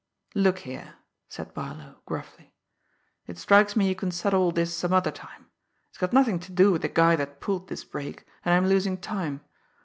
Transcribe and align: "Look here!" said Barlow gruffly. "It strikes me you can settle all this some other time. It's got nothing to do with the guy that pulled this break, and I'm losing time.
"Look 0.33 0.57
here!" 0.65 0.95
said 1.29 1.53
Barlow 1.53 2.01
gruffly. 2.07 2.55
"It 3.27 3.37
strikes 3.37 3.75
me 3.75 3.87
you 3.87 3.93
can 3.93 4.09
settle 4.09 4.41
all 4.41 4.51
this 4.51 4.73
some 4.73 4.93
other 4.93 5.11
time. 5.11 5.45
It's 5.89 5.99
got 5.99 6.11
nothing 6.11 6.39
to 6.39 6.51
do 6.51 6.71
with 6.71 6.81
the 6.81 6.89
guy 6.89 7.15
that 7.15 7.39
pulled 7.39 7.67
this 7.69 7.83
break, 7.83 8.25
and 8.43 8.51
I'm 8.55 8.67
losing 8.67 8.97
time. 8.97 9.41